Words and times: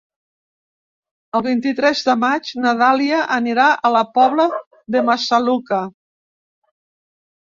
El 1.39 1.43
vint-i-tres 1.47 1.99
de 2.07 2.15
maig 2.21 2.49
na 2.63 2.71
Dàlia 2.79 3.19
anirà 3.35 3.67
a 3.89 3.93
la 3.97 4.01
Pobla 4.15 4.45
de 4.95 5.03
Massaluca. 5.11 5.83